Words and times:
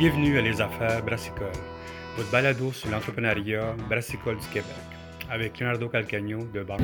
Bienvenue 0.00 0.38
à 0.38 0.40
Les 0.40 0.62
Affaires 0.62 1.02
Brassicole, 1.04 1.52
votre 2.16 2.30
balado 2.30 2.72
sur 2.72 2.88
l'entrepreneuriat 2.90 3.74
brassicole 3.86 4.38
du 4.38 4.46
Québec, 4.46 4.64
avec 5.30 5.60
Leonardo 5.60 5.88
Calcagno 5.88 6.38
de 6.54 6.62
Banque. 6.62 6.80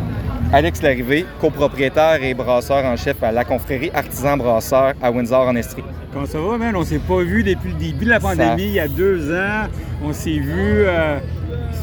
Alex 0.53 0.83
Larrivé, 0.83 1.24
copropriétaire 1.40 2.22
et 2.22 2.35
brasseur 2.35 2.85
en 2.85 2.94
chef 2.97 3.22
à 3.22 3.33
la 3.33 3.47
confrérie 3.47 3.90
Artisan 3.94 4.37
Brasseur 4.37 4.92
à 5.01 5.10
Windsor 5.10 5.49
en 5.49 5.56
Estrie. 5.56 5.83
Comment 6.13 6.26
ça 6.26 6.38
va, 6.38 6.58
man? 6.58 6.76
On 6.76 6.85
s'est 6.85 6.99
pas 6.99 7.22
vu 7.22 7.42
depuis 7.42 7.71
le 7.71 7.79
début 7.79 8.04
de 8.04 8.10
la 8.10 8.21
pandémie, 8.21 8.65
il 8.65 8.72
y 8.74 8.81
a 8.81 8.87
deux 8.88 9.35
ans. 9.35 9.69
On 10.04 10.12
s'est 10.12 10.38
vu, 10.38 10.85
euh, 10.85 11.19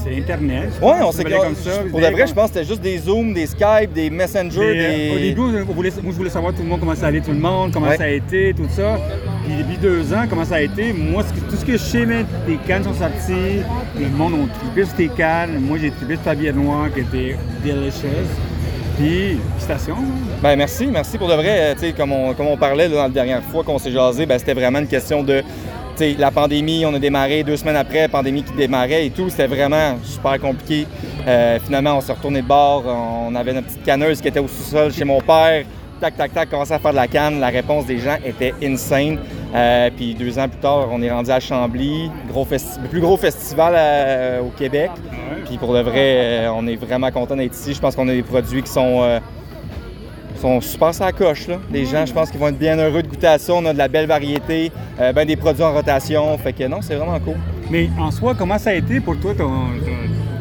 c'est 0.03 0.15
Internet. 0.15 0.69
Oui, 0.83 0.93
on 1.03 1.11
s'est 1.11 1.23
comme 1.23 1.55
ça. 1.55 1.79
Pour 1.89 1.99
de 1.99 2.05
vrai, 2.05 2.27
je 2.27 2.33
pense 2.33 2.51
que 2.51 2.57
c'était 2.59 2.67
juste 2.67 2.81
des 2.81 2.99
Zooms, 2.99 3.33
des 3.33 3.47
Skype, 3.47 3.91
des 3.91 4.11
Messenger, 4.11 4.59
euh, 4.59 4.73
des. 4.73 5.11
Au 5.15 5.17
début, 5.19 5.41
on 5.67 5.73
voulait, 5.73 5.89
moi, 6.03 6.11
je 6.11 6.17
voulais 6.17 6.29
savoir 6.29 6.53
tout 6.53 6.61
le 6.61 6.67
monde, 6.69 6.79
comment 6.79 6.93
ça 6.93 7.07
allait, 7.07 7.21
tout 7.21 7.31
le 7.31 7.39
monde, 7.39 7.73
comment 7.73 7.87
Ouais. 7.87 7.97
ça 7.97 8.03
a 8.03 8.09
été, 8.09 8.53
tout 8.53 8.67
ça. 8.69 8.99
Puis 9.45 9.55
depuis 9.57 9.77
deux 9.77 10.13
ans, 10.13 10.23
comment 10.29 10.45
ça 10.45 10.55
a 10.55 10.61
été? 10.61 10.93
Moi, 10.93 11.23
tout 11.49 11.55
ce 11.55 11.65
que 11.65 11.73
je 11.73 11.77
sais, 11.77 12.05
man, 12.05 12.25
tes 12.47 12.55
cannes 12.67 12.83
sont 12.83 12.93
sorties, 12.93 13.61
le 13.99 14.07
monde 14.09 14.33
a 14.33 14.59
trippé 14.59 14.85
sur 14.85 14.95
tes 14.95 15.09
cannes. 15.09 15.59
Moi, 15.59 15.77
j'ai 15.81 15.91
trippé 15.91 16.15
sur 16.15 16.23
ta 16.23 16.35
bière 16.35 16.55
noire 16.55 16.87
qui 16.93 17.01
était 17.01 17.37
delicious. 17.63 18.07
Puis, 18.97 19.37
félicitations. 19.57 19.97
Ben 20.41 20.55
merci, 20.55 20.87
merci 20.87 21.17
pour 21.17 21.27
de 21.27 21.33
vrai. 21.33 21.75
euh, 21.75 21.91
comme 21.97 22.11
on, 22.11 22.33
comme 22.33 22.47
on 22.47 22.57
parlait 22.57 22.87
dans 22.87 23.01
la 23.01 23.09
dernière 23.09 23.43
fois 23.43 23.63
qu'on 23.63 23.79
s'est 23.79 23.91
jasé, 23.91 24.25
ben, 24.25 24.37
c'était 24.37 24.53
vraiment 24.53 24.79
une 24.79 24.87
question 24.87 25.23
de. 25.23 25.43
la 26.17 26.31
pandémie, 26.31 26.85
on 26.85 26.93
a 26.93 26.99
démarré 26.99 27.43
deux 27.43 27.57
semaines 27.57 27.75
après, 27.75 28.01
la 28.01 28.09
pandémie 28.09 28.43
qui 28.43 28.53
démarrait 28.53 29.07
et 29.07 29.09
tout, 29.09 29.29
c'était 29.29 29.47
vraiment 29.47 29.97
super 30.03 30.39
compliqué. 30.39 30.87
Euh, 31.27 31.59
finalement, 31.65 31.97
on 31.97 32.01
s'est 32.01 32.13
retourné 32.13 32.41
de 32.41 32.47
bord, 32.47 32.83
on 32.85 33.33
avait 33.35 33.53
notre 33.53 33.67
petite 33.67 33.83
canneuse 33.83 34.21
qui 34.21 34.27
était 34.27 34.39
au 34.39 34.47
sous-sol 34.47 34.93
chez 34.93 35.05
mon 35.05 35.19
père. 35.21 35.65
Tac, 36.01 36.17
tac, 36.17 36.33
tac, 36.33 36.49
commençait 36.49 36.73
à 36.73 36.79
faire 36.79 36.91
de 36.91 36.97
la 36.97 37.07
canne. 37.07 37.39
La 37.39 37.47
réponse 37.47 37.85
des 37.85 37.97
gens 37.99 38.17
était 38.25 38.53
insane. 38.61 39.17
Euh, 39.55 39.89
puis 39.95 40.13
deux 40.15 40.37
ans 40.37 40.49
plus 40.49 40.59
tard, 40.59 40.87
on 40.91 41.01
est 41.01 41.09
rendu 41.11 41.31
à 41.31 41.39
Chambly, 41.39 42.11
gros 42.27 42.45
le 42.51 42.87
plus 42.89 42.99
gros 42.99 43.15
festival 43.15 43.73
euh, 43.77 44.41
au 44.41 44.49
Québec. 44.49 44.91
Puis 45.45 45.57
pour 45.57 45.73
de 45.73 45.79
vrai, 45.79 45.95
euh, 46.45 46.51
on 46.53 46.67
est 46.67 46.75
vraiment 46.75 47.09
content 47.11 47.35
d'être 47.37 47.53
ici. 47.55 47.73
Je 47.73 47.79
pense 47.79 47.95
qu'on 47.95 48.07
a 48.09 48.13
des 48.13 48.23
produits 48.23 48.63
qui 48.63 48.69
sont, 48.71 49.19
sont 50.41 50.59
super 50.59 50.93
sur 50.93 51.05
la 51.05 51.13
coche. 51.13 51.47
Là. 51.47 51.55
Les 51.71 51.85
gens, 51.85 52.05
je 52.05 52.11
pense 52.11 52.29
qu'ils 52.29 52.39
vont 52.39 52.49
être 52.49 52.59
bien 52.59 52.77
heureux 52.77 53.01
de 53.03 53.07
goûter 53.07 53.27
à 53.27 53.37
ça. 53.37 53.53
On 53.53 53.65
a 53.65 53.71
de 53.71 53.77
la 53.77 53.87
belle 53.87 54.07
variété, 54.07 54.71
ben 54.97 55.25
des 55.25 55.37
produits 55.37 55.63
en 55.63 55.71
rotation. 55.73 56.37
Fait 56.37 56.51
que 56.51 56.65
non, 56.67 56.81
c'est 56.81 56.95
vraiment 56.95 57.19
cool. 57.19 57.35
Mais 57.69 57.89
en 57.97 58.11
soi, 58.11 58.33
comment 58.37 58.57
ça 58.57 58.71
a 58.71 58.73
été 58.73 58.99
pour 58.99 59.17
toi, 59.19 59.33
ton, 59.33 59.47
ton- 59.47 59.92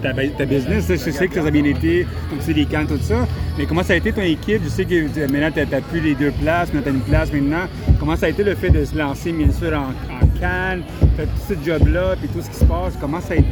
ta, 0.03 0.13
ta 0.13 0.45
business? 0.45 0.87
Je 0.89 0.97
sais 1.11 1.29
que 1.29 1.35
ça 1.41 1.47
a 1.47 1.51
bien 1.51 1.65
été, 1.65 2.07
tu 2.39 2.45
sais, 2.45 2.53
les 2.53 2.65
cannes, 2.67 2.87
tout 2.87 2.99
ça. 3.01 3.27
Mais 3.59 3.67
comment 3.67 3.83
ça 3.83 3.93
a 3.93 3.97
été 3.97 4.13
ton 4.13 4.23
équipe? 4.23 4.63
Je 4.65 4.69
sais 4.69 4.85
que 4.85 4.95
maintenant, 5.31 5.51
tu 5.53 5.61
n'as 5.71 5.81
plus 5.81 6.01
les 6.01 6.15
deux 6.15 6.31
places, 6.43 6.73
maintenant, 6.73 6.83
tu 6.83 6.89
as 6.89 6.93
une 6.93 7.01
place 7.01 7.33
maintenant. 7.33 7.67
Comment 7.99 8.17
ça 8.17 8.27
a 8.27 8.29
été 8.31 8.43
le 8.43 8.55
fait 8.55 8.71
de 8.71 8.85
se 8.85 8.97
lancer, 8.97 9.33
bien 9.33 9.51
sûr, 9.53 9.73
en, 9.77 9.91
en 10.15 10.27
canne, 10.41 10.83
faire 11.17 11.27
tout 11.27 11.55
ce 11.55 11.55
job-là, 11.67 12.17
puis 12.19 12.29
tout 12.29 12.43
ce 12.43 12.51
qui 12.51 12.57
se 12.57 12.65
passe? 12.65 12.95
Comment 13.01 13.21
ça 13.21 13.35
a 13.35 13.37
été? 13.37 13.47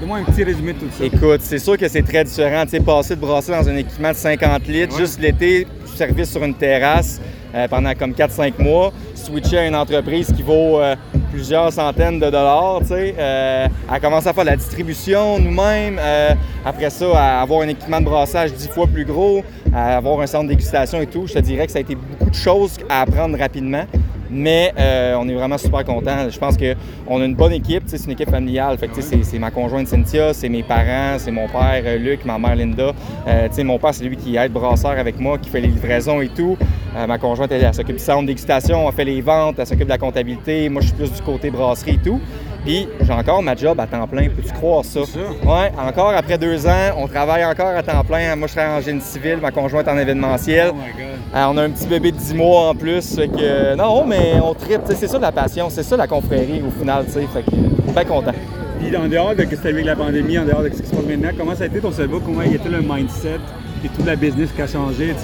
Donne-moi 0.00 0.18
un 0.18 0.24
petit 0.24 0.44
résumé 0.44 0.72
de 0.74 0.78
tout 0.78 0.86
ça. 0.96 1.04
Écoute, 1.04 1.40
c'est 1.40 1.58
sûr 1.58 1.76
que 1.76 1.88
c'est 1.88 2.02
très 2.02 2.22
différent. 2.22 2.62
Tu 2.64 2.70
sais, 2.70 2.80
passer 2.80 3.16
de 3.16 3.20
brasser 3.20 3.50
dans 3.52 3.68
un 3.68 3.76
équipement 3.76 4.10
de 4.10 4.16
50 4.16 4.66
litres, 4.68 4.94
Ouais. 4.94 5.00
juste 5.00 5.20
l'été, 5.20 5.66
service 5.96 6.30
sur 6.30 6.44
une 6.44 6.54
terrasse 6.54 7.20
euh, 7.54 7.66
pendant 7.66 7.92
comme 7.94 8.12
4-5 8.12 8.52
mois, 8.62 8.92
switcher 9.14 9.58
à 9.58 9.66
une 9.66 9.74
entreprise 9.74 10.32
qui 10.32 10.42
vaut 10.42 10.80
euh, 10.80 10.94
plusieurs 11.30 11.72
centaines 11.72 12.18
de 12.18 12.26
dollars, 12.26 12.80
tu 12.80 12.88
sais, 12.88 13.14
euh, 13.18 13.68
à 13.88 14.00
commencer 14.00 14.28
à 14.28 14.32
faire 14.32 14.44
de 14.44 14.50
la 14.50 14.56
distribution 14.56 15.38
nous-mêmes, 15.38 15.98
euh, 16.00 16.34
après 16.64 16.90
ça, 16.90 17.06
à 17.14 17.42
avoir 17.42 17.62
un 17.62 17.68
équipement 17.68 18.00
de 18.00 18.04
brassage 18.04 18.52
10 18.52 18.68
fois 18.68 18.86
plus 18.86 19.04
gros, 19.04 19.42
à 19.74 19.96
avoir 19.96 20.20
un 20.20 20.26
centre 20.26 20.44
de 20.44 20.50
dégustation 20.50 21.00
et 21.00 21.06
tout. 21.06 21.26
Je 21.26 21.34
te 21.34 21.38
dirais 21.38 21.66
que 21.66 21.72
ça 21.72 21.78
a 21.78 21.82
été 21.82 21.94
beaucoup 21.94 22.30
de 22.30 22.34
choses 22.34 22.76
à 22.88 23.02
apprendre 23.02 23.38
rapidement. 23.38 23.84
Mais 24.30 24.72
euh, 24.78 25.16
on 25.18 25.28
est 25.28 25.34
vraiment 25.34 25.58
super 25.58 25.84
contents. 25.84 26.28
Je 26.28 26.38
pense 26.38 26.56
qu'on 26.56 27.20
a 27.20 27.24
une 27.24 27.34
bonne 27.34 27.52
équipe. 27.52 27.84
C'est 27.86 28.04
une 28.04 28.12
équipe 28.12 28.30
familiale. 28.30 28.76
Fait 28.78 28.88
que, 28.88 29.00
c'est, 29.00 29.22
c'est 29.22 29.38
ma 29.38 29.50
conjointe 29.50 29.86
Cynthia, 29.86 30.32
c'est 30.34 30.48
mes 30.48 30.62
parents, 30.62 31.18
c'est 31.18 31.30
mon 31.30 31.46
père 31.46 31.82
euh, 31.84 31.98
Luc, 31.98 32.24
ma 32.24 32.38
mère 32.38 32.56
Linda. 32.56 32.92
Euh, 33.26 33.48
tu 33.48 33.54
sais, 33.54 33.64
mon 33.64 33.78
père, 33.78 33.94
c'est 33.94 34.04
lui 34.04 34.16
qui 34.16 34.36
aide 34.36 34.52
brasseur 34.52 34.92
avec 34.92 35.18
moi, 35.18 35.38
qui 35.38 35.48
fait 35.48 35.60
les 35.60 35.68
livraisons 35.68 36.20
et 36.20 36.28
tout. 36.28 36.56
Euh, 36.96 37.06
ma 37.06 37.18
conjointe, 37.18 37.52
elle, 37.52 37.64
elle 37.64 37.74
s'occupe 37.74 37.96
du 37.96 38.02
centre 38.02 38.22
de 38.22 38.26
dégustation, 38.28 38.88
elle 38.88 38.94
fait 38.94 39.04
les 39.04 39.20
ventes, 39.20 39.56
elle 39.58 39.66
s'occupe 39.66 39.84
de 39.84 39.90
la 39.90 39.98
comptabilité. 39.98 40.68
Moi, 40.68 40.82
je 40.82 40.88
suis 40.88 40.96
plus 40.96 41.12
du 41.12 41.22
côté 41.22 41.50
brasserie 41.50 41.94
et 41.94 41.98
tout. 41.98 42.20
Puis 42.64 42.88
j'ai 43.00 43.12
encore 43.12 43.42
ma 43.42 43.54
job 43.54 43.78
à 43.80 43.86
temps 43.86 44.06
plein. 44.06 44.28
Peux-tu 44.28 44.52
croire 44.52 44.84
ça? 44.84 45.00
Ouais, 45.00 45.72
encore 45.78 46.10
après 46.10 46.36
deux 46.38 46.66
ans, 46.66 46.92
on 46.96 47.06
travaille 47.06 47.44
encore 47.44 47.68
à 47.68 47.82
temps 47.82 48.04
plein. 48.04 48.34
Moi, 48.36 48.46
je 48.48 48.54
travaille 48.54 48.78
en 48.78 48.80
génie 48.80 49.00
civil, 49.00 49.38
ma 49.40 49.50
conjointe 49.50 49.88
en 49.88 49.96
événementiel. 49.96 50.70
Oh 50.72 50.74
my 50.74 50.92
God. 50.92 51.18
Euh, 51.34 51.46
on 51.50 51.56
a 51.56 51.62
un 51.64 51.70
petit 51.70 51.86
bébé 51.86 52.12
de 52.12 52.16
10 52.16 52.34
mois 52.34 52.68
en 52.70 52.74
plus. 52.74 53.14
Fait 53.14 53.28
que, 53.28 53.74
non, 53.74 54.04
mais 54.04 54.34
on 54.42 54.54
tripe. 54.54 54.80
C'est 54.86 55.06
ça 55.08 55.18
la 55.18 55.32
passion. 55.32 55.70
C'est 55.70 55.82
ça 55.82 55.96
la 55.96 56.06
confrérie 56.06 56.62
au 56.66 56.70
final. 56.78 57.06
tu 57.06 57.12
sais, 57.12 57.26
Fait 57.32 57.42
que, 57.42 57.50
bien 57.92 58.04
content. 58.04 58.32
Puis 58.80 58.96
en 58.96 59.08
dehors 59.08 59.34
de 59.34 59.42
ce 59.42 59.46
qui 59.48 59.56
s'est 59.56 59.68
avec 59.68 59.84
la 59.84 59.96
pandémie, 59.96 60.38
en 60.38 60.44
dehors 60.44 60.62
de 60.62 60.68
ce 60.68 60.80
qui 60.82 60.88
se 60.88 60.94
passe 60.94 61.04
maintenant, 61.04 61.30
comment 61.36 61.54
ça 61.54 61.64
a 61.64 61.66
été 61.66 61.80
ton 61.80 61.90
cerveau? 61.90 62.20
Comment 62.24 62.42
il 62.42 62.54
était 62.54 62.68
le 62.68 62.80
mindset 62.80 63.40
et 63.84 63.88
toute 63.88 64.06
la 64.06 64.14
business 64.16 64.50
qui 64.54 64.62
a 64.62 64.66
changé? 64.66 65.14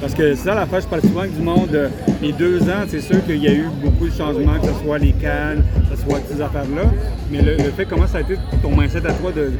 Parce 0.00 0.14
que 0.14 0.34
ça 0.34 0.54
l'affaire, 0.54 0.80
je 0.80 0.86
parle 0.86 1.02
souvent 1.02 1.24
du 1.26 1.42
monde. 1.42 1.74
euh, 1.74 1.88
Les 2.22 2.32
deux 2.32 2.62
ans, 2.62 2.84
c'est 2.88 3.00
sûr 3.00 3.24
qu'il 3.24 3.42
y 3.42 3.48
a 3.48 3.52
eu 3.52 3.66
beaucoup 3.82 4.06
de 4.08 4.12
changements, 4.12 4.58
que 4.60 4.66
ce 4.68 4.84
soit 4.84 4.98
les 4.98 5.12
cannes, 5.12 5.64
que 5.90 5.96
ce 5.96 6.02
soit 6.02 6.20
ces 6.30 6.40
affaires-là. 6.40 6.82
Mais 7.30 7.42
le, 7.42 7.56
fait, 7.76 7.86
comment 7.86 8.06
ça 8.06 8.18
a 8.18 8.20
été 8.20 8.36
ton 8.62 8.70
mindset 8.76 8.98
à 9.06 9.12
toi 9.12 9.32
de 9.32 9.52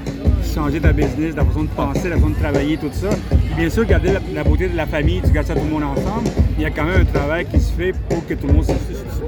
changer 0.54 0.80
ta 0.80 0.92
business, 0.92 1.34
la 1.36 1.44
façon 1.44 1.64
de 1.64 1.68
penser, 1.68 2.08
la 2.08 2.16
façon 2.16 2.30
de 2.30 2.34
travailler, 2.38 2.76
tout 2.76 2.90
ça? 2.92 3.08
Puis 3.30 3.54
bien 3.56 3.70
sûr, 3.70 3.84
garder 3.86 4.12
la, 4.12 4.20
la 4.34 4.44
beauté 4.44 4.68
de 4.68 4.76
la 4.76 4.86
famille, 4.86 5.20
tu 5.24 5.32
gardes 5.32 5.46
ça 5.46 5.54
tout 5.54 5.64
le 5.64 5.70
monde 5.70 5.84
ensemble. 5.84 6.28
Il 6.58 6.62
y 6.62 6.66
a 6.66 6.70
quand 6.70 6.84
même 6.84 7.00
un 7.02 7.04
travail 7.04 7.46
qui 7.46 7.58
se 7.60 7.72
fait 7.72 7.92
pour 8.08 8.24
que 8.26 8.34
tout 8.34 8.46
le 8.46 8.52
monde 8.52 8.64
se 8.64 8.72
se 8.72 9.25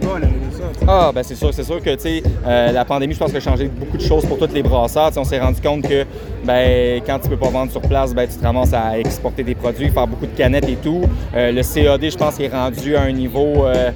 Ah, 0.86 1.12
ben 1.14 1.22
c'est 1.22 1.34
sûr, 1.34 1.52
c'est 1.52 1.64
sûr 1.64 1.82
que 1.82 1.90
euh, 1.90 2.72
la 2.72 2.84
pandémie, 2.84 3.12
je 3.12 3.18
pense 3.18 3.30
que 3.30 3.36
a 3.36 3.40
changé 3.40 3.68
beaucoup 3.68 3.96
de 3.96 4.02
choses 4.02 4.24
pour 4.24 4.38
tous 4.38 4.52
les 4.54 4.62
brasseurs. 4.62 5.10
On 5.16 5.24
s'est 5.24 5.38
rendu 5.38 5.60
compte 5.60 5.82
que 5.82 6.04
ben, 6.44 7.02
quand 7.06 7.18
tu 7.18 7.28
peux 7.28 7.36
pas 7.36 7.50
vendre 7.50 7.70
sur 7.70 7.82
place, 7.82 8.14
ben, 8.14 8.26
tu 8.26 8.36
te 8.36 8.42
ramasses 8.42 8.72
à 8.72 8.98
exporter 8.98 9.42
des 9.42 9.54
produits, 9.54 9.90
faire 9.90 10.06
beaucoup 10.06 10.26
de 10.26 10.36
canettes 10.36 10.68
et 10.68 10.76
tout. 10.76 11.02
Euh, 11.34 11.52
le 11.52 11.62
CAD, 11.62 12.10
je 12.10 12.16
pense, 12.16 12.40
est 12.40 12.48
rendu 12.48 12.96
à 12.96 13.02
un 13.02 13.12
niveau 13.12 13.66
euh, 13.66 13.90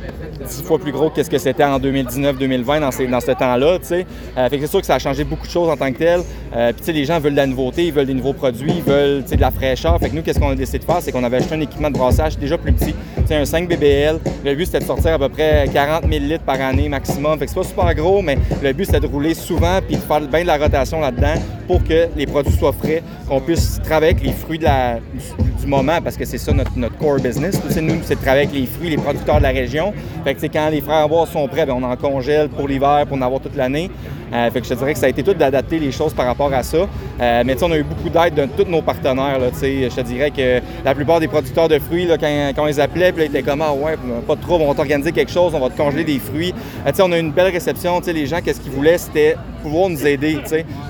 dix 0.46 0.62
fois 0.62 0.78
plus 0.78 0.92
gros 0.92 1.10
que 1.10 1.22
ce 1.22 1.30
que 1.30 1.38
c'était 1.38 1.64
en 1.64 1.78
2019-2020 1.78 2.80
dans, 2.80 3.10
dans 3.10 3.20
ce 3.20 3.32
temps-là. 3.32 3.78
Euh, 3.92 4.48
fait 4.48 4.56
que 4.56 4.60
c'est 4.60 4.70
sûr 4.70 4.80
que 4.80 4.86
ça 4.86 4.96
a 4.96 4.98
changé 4.98 5.24
beaucoup 5.24 5.46
de 5.46 5.52
choses 5.52 5.68
en 5.68 5.76
tant 5.76 5.92
que 5.92 5.98
tel. 5.98 6.20
Euh, 6.54 6.72
Puis 6.72 6.92
les 6.92 7.04
gens 7.04 7.18
veulent 7.18 7.32
de 7.32 7.36
la 7.38 7.46
nouveauté, 7.46 7.86
ils 7.86 7.92
veulent 7.92 8.06
des 8.06 8.14
nouveaux 8.14 8.32
produits, 8.32 8.72
ils 8.76 8.82
veulent 8.82 9.24
de 9.24 9.40
la 9.40 9.50
fraîcheur. 9.50 9.98
Fait 9.98 10.10
que 10.10 10.16
nous, 10.16 10.22
qu'est-ce 10.22 10.38
qu'on 10.38 10.50
a 10.50 10.54
décidé 10.54 10.78
de 10.80 10.84
faire, 10.84 10.98
c'est 11.00 11.12
qu'on 11.12 11.24
avait 11.24 11.38
acheté 11.38 11.54
un 11.54 11.60
équipement 11.60 11.90
de 11.90 11.96
brassage 11.96 12.38
déjà 12.38 12.58
plus 12.58 12.72
petit. 12.72 12.94
Tu 13.16 13.26
sais, 13.26 13.36
un 13.36 13.44
5 13.44 13.68
BBL. 13.68 14.18
Le 14.44 14.54
but, 14.54 14.66
c'était 14.66 14.80
de 14.80 14.84
sortir 14.84 15.14
à 15.14 15.18
peu 15.18 15.28
près 15.28 15.68
40 15.72 16.01
000 16.08 16.24
litres 16.24 16.44
par 16.44 16.60
année 16.60 16.88
maximum. 16.88 17.38
Fait 17.38 17.46
que 17.46 17.50
c'est 17.52 17.60
pas 17.60 17.66
super 17.66 17.94
gros, 17.94 18.22
mais 18.22 18.38
le 18.62 18.72
but, 18.72 18.86
c'était 18.86 19.00
de 19.00 19.06
rouler 19.06 19.34
souvent 19.34 19.80
puis 19.86 19.96
de 19.96 20.00
faire 20.00 20.20
bien 20.20 20.42
de 20.42 20.46
la 20.46 20.58
rotation 20.58 21.00
là-dedans 21.00 21.34
pour 21.66 21.82
que 21.84 22.08
les 22.16 22.26
produits 22.26 22.52
soient 22.52 22.72
frais, 22.72 23.02
qu'on 23.28 23.40
puisse 23.40 23.80
travailler 23.82 24.12
avec 24.12 24.24
les 24.24 24.32
fruits 24.32 24.58
du, 24.58 25.66
moment 25.66 26.00
parce 26.02 26.16
que 26.16 26.24
c'est 26.24 26.38
ça 26.38 26.52
notre, 26.52 26.72
core 26.98 27.20
business. 27.20 27.60
Sais, 27.68 27.80
nous, 27.80 28.00
c'est 28.02 28.16
de 28.16 28.20
travailler 28.20 28.48
avec 28.48 28.58
les 28.58 28.66
fruits, 28.66 28.90
les 28.90 28.96
producteurs 28.96 29.38
de 29.38 29.42
la 29.42 29.50
région. 29.50 29.92
Fait 30.24 30.34
que 30.34 30.46
quand 30.46 30.68
les 30.70 30.80
bois 30.80 31.26
sont 31.26 31.46
prêts, 31.48 31.64
ben, 31.66 31.74
on 31.74 31.82
en 31.82 31.96
congèle 31.96 32.48
pour 32.48 32.66
l'hiver, 32.66 33.04
pour 33.06 33.16
en 33.16 33.22
avoir 33.22 33.40
toute 33.40 33.56
l'année. 33.56 33.90
Euh, 34.32 34.50
fait 34.50 34.60
que 34.60 34.66
je 34.66 34.72
te 34.72 34.78
dirais 34.78 34.94
que 34.94 34.98
ça 34.98 35.06
a 35.06 35.08
été 35.10 35.22
tout 35.22 35.34
d'adapter 35.34 35.78
les 35.78 35.92
choses 35.92 36.14
par 36.14 36.26
rapport 36.26 36.52
à 36.52 36.62
ça. 36.62 36.78
Euh, 37.20 37.42
mais 37.44 37.62
on 37.62 37.70
a 37.70 37.76
eu 37.76 37.82
beaucoup 37.82 38.08
d'aide 38.08 38.34
de 38.34 38.46
tous 38.46 38.68
nos 38.68 38.80
partenaires. 38.80 39.38
Je 39.40 39.94
te 39.94 40.00
dirais 40.00 40.30
que 40.30 40.60
la 40.84 40.94
plupart 40.94 41.20
des 41.20 41.28
producteurs 41.28 41.68
de 41.68 41.78
fruits, 41.78 42.08
quand, 42.08 42.64
puis 42.64 43.00
là, 43.00 43.10
ils 43.16 43.22
étaient 43.22 43.42
comme 43.42 43.60
Ah 43.60 43.72
ouais, 43.72 43.96
pas 44.26 44.36
trouble, 44.36 44.64
on 44.64 44.68
va 44.68 44.74
t'organiser 44.74 45.12
quelque 45.12 45.30
chose, 45.30 45.54
on 45.54 45.60
va 45.60 45.68
te 45.68 45.76
congeler 45.76 46.04
des 46.04 46.18
fruits. 46.18 46.54
Euh, 46.86 46.92
on 47.00 47.12
a 47.12 47.18
eu 47.18 47.20
une 47.20 47.32
belle 47.32 47.52
réception. 47.52 48.00
Les 48.06 48.26
gens, 48.26 48.40
qu'est-ce 48.42 48.60
qu'ils 48.60 48.72
voulaient, 48.72 48.98
c'était 48.98 49.36
pouvoir 49.62 49.88
nous 49.88 50.06
aider. 50.06 50.38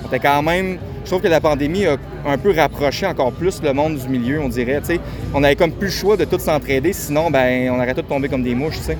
On 0.03 0.17
quand 0.17 0.41
même. 0.41 0.77
Je 1.03 1.09
trouve 1.09 1.21
que 1.21 1.27
la 1.27 1.41
pandémie 1.41 1.85
a 1.85 1.97
un 2.25 2.37
peu 2.37 2.53
rapproché 2.55 3.05
encore 3.05 3.33
plus 3.33 3.61
le 3.61 3.73
monde 3.73 3.97
du 3.97 4.07
milieu, 4.07 4.39
on 4.39 4.47
dirait. 4.47 4.81
On 5.33 5.43
avait 5.43 5.55
comme 5.55 5.71
plus 5.71 5.87
le 5.87 5.93
choix 5.93 6.17
de 6.17 6.23
tous 6.23 6.39
s'entraider, 6.39 6.93
sinon 6.93 7.29
ben 7.29 7.69
on 7.71 7.75
aurait 7.75 7.93
tous 7.93 8.03
tombé 8.03 8.29
comme 8.29 8.43
des 8.43 8.55
mouches. 8.55 8.77
tu 8.77 8.83
sais. 8.83 8.97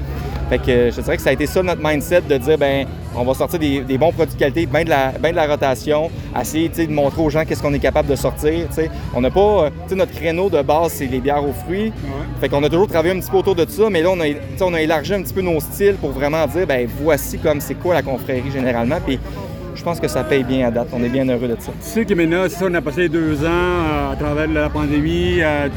Fait 0.49 0.59
que 0.59 0.91
je 0.91 1.01
dirais 1.01 1.15
que 1.15 1.23
ça 1.23 1.29
a 1.29 1.33
été 1.33 1.45
ça 1.45 1.63
notre 1.63 1.81
mindset 1.83 2.21
de 2.21 2.37
dire 2.37 2.57
ben 2.57 2.85
on 3.15 3.23
va 3.23 3.33
sortir 3.33 3.59
des, 3.59 3.81
des 3.81 3.97
bons 3.97 4.11
produits 4.11 4.33
de 4.35 4.39
qualité, 4.39 4.65
bien 4.65 4.83
de 4.83 4.89
la, 4.89 5.11
de 5.11 5.35
la 5.35 5.47
rotation, 5.47 6.09
essayer 6.39 6.67
de 6.67 6.91
montrer 6.91 7.21
aux 7.21 7.29
gens 7.29 7.45
qu'est-ce 7.45 7.61
qu'on 7.61 7.73
est 7.73 7.79
capable 7.79 8.09
de 8.09 8.15
sortir. 8.15 8.67
On 9.15 9.21
n'a 9.21 9.31
pas, 9.31 9.65
euh, 9.65 9.95
notre 9.95 10.11
créneau 10.11 10.49
de 10.49 10.61
base 10.61 10.93
c'est 10.93 11.05
les 11.05 11.19
bières 11.19 11.43
aux 11.43 11.53
fruits. 11.53 11.85
Ouais. 11.85 12.25
Fait 12.41 12.49
qu'on 12.49 12.63
a 12.63 12.69
toujours 12.69 12.87
travaillé 12.87 13.15
un 13.15 13.19
petit 13.19 13.31
peu 13.31 13.37
autour 13.37 13.55
de 13.55 13.65
ça, 13.67 13.89
mais 13.89 14.01
là 14.01 14.09
on 14.11 14.19
a, 14.19 14.25
on 14.61 14.73
a 14.73 14.81
élargi 14.81 15.13
un 15.13 15.21
petit 15.21 15.33
peu 15.33 15.41
nos 15.41 15.59
styles 15.59 15.95
pour 15.95 16.11
vraiment 16.11 16.45
dire 16.47 16.67
ben 16.67 16.87
voici 17.01 17.37
comme 17.37 17.61
c'est 17.61 17.75
quoi 17.75 17.93
la 17.93 18.01
confrérie 18.01 18.51
généralement. 18.51 18.97
Puis 19.05 19.19
je 19.83 19.89
pense 19.89 19.99
que 19.99 20.07
ça 20.07 20.23
paye 20.23 20.45
bien 20.45 20.65
à 20.65 20.71
date. 20.71 20.87
On 20.93 21.03
est 21.03 21.09
bien 21.09 21.27
heureux 21.27 21.49
de 21.49 21.57
ça. 21.59 21.73
Tu 21.73 21.89
sais 21.89 22.05
que 22.05 22.13
maintenant, 22.13 22.47
ça, 22.47 22.67
on 22.69 22.73
a 22.73 22.79
passé 22.79 23.09
deux 23.09 23.43
ans 23.43 23.49
euh, 23.49 24.13
à 24.13 24.15
travers 24.15 24.47
la 24.47 24.69
pandémie. 24.69 25.41
euh, 25.41 25.67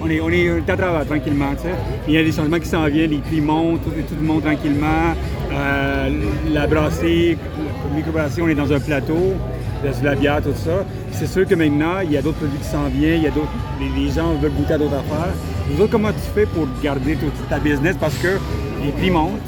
on, 0.00 0.08
est, 0.08 0.20
on, 0.20 0.30
est, 0.30 0.70
à 0.70 0.76
travers 0.76 1.04
tranquillement. 1.04 1.50
Il 2.06 2.14
y 2.14 2.18
a 2.18 2.22
des 2.22 2.30
changements 2.30 2.60
qui 2.60 2.68
s'en 2.68 2.86
viennent, 2.86 3.10
les 3.10 3.18
prix 3.18 3.40
montent, 3.40 3.82
tout, 3.82 3.90
tout 3.90 4.22
monte 4.22 4.44
tranquillement. 4.44 5.16
Euh, 5.52 6.10
la 6.52 6.68
brasserie, 6.68 7.36
la 7.90 7.96
microbrasserie, 7.96 8.42
on 8.42 8.48
est 8.48 8.54
dans 8.54 8.72
un 8.72 8.78
plateau, 8.78 9.34
sur 9.92 10.04
la 10.04 10.14
bière, 10.14 10.40
tout 10.40 10.54
ça. 10.54 10.84
C'est 11.10 11.26
sûr 11.26 11.44
que 11.44 11.56
maintenant, 11.56 11.98
il 12.04 12.12
y 12.12 12.16
a 12.16 12.22
d'autres 12.22 12.38
produits 12.38 12.60
qui 12.60 12.68
s'en 12.68 12.86
viennent, 12.90 13.22
il 13.22 13.24
y 13.24 13.26
a 13.26 13.32
d'autres, 13.32 13.50
les, 13.80 14.08
gens 14.12 14.34
veulent 14.34 14.52
goûter 14.52 14.74
à 14.74 14.78
d'autres 14.78 14.94
affaires. 14.94 15.88
Comment 15.90 16.12
tu 16.12 16.30
fais 16.32 16.46
pour 16.46 16.68
garder 16.80 17.18
ta 17.50 17.58
business? 17.58 17.96
Parce 17.98 18.14
que 18.18 18.38
les 18.84 18.92
prix 18.92 19.10
montent? 19.10 19.40